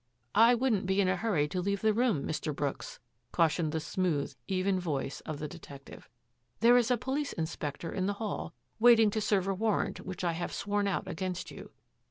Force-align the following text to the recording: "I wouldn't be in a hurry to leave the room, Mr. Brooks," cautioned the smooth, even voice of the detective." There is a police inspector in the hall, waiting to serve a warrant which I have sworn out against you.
"I 0.49 0.55
wouldn't 0.55 0.87
be 0.87 0.99
in 0.99 1.07
a 1.07 1.15
hurry 1.15 1.47
to 1.49 1.61
leave 1.61 1.81
the 1.81 1.93
room, 1.93 2.25
Mr. 2.25 2.55
Brooks," 2.55 2.99
cautioned 3.31 3.71
the 3.71 3.79
smooth, 3.79 4.33
even 4.47 4.79
voice 4.79 5.19
of 5.27 5.37
the 5.37 5.47
detective." 5.47 6.09
There 6.61 6.75
is 6.75 6.89
a 6.89 6.97
police 6.97 7.33
inspector 7.33 7.91
in 7.91 8.07
the 8.07 8.13
hall, 8.17 8.55
waiting 8.79 9.11
to 9.11 9.21
serve 9.21 9.47
a 9.47 9.53
warrant 9.53 9.99
which 9.99 10.23
I 10.23 10.31
have 10.31 10.53
sworn 10.55 10.87
out 10.87 11.07
against 11.07 11.51
you. 11.51 11.69